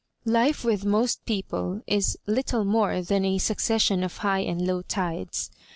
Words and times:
liiFB 0.25 0.65
with 0.65 0.83
most 0.83 1.23
people 1.27 1.83
is 1.85 2.17
little 2.25 2.65
more 2.65 3.03
than 3.03 3.23
a 3.23 3.37
suc 3.37 3.59
cession 3.59 4.01
of 4.03 4.17
high 4.17 4.39
and 4.39 4.65
low 4.65 4.81
tides. 4.81 5.51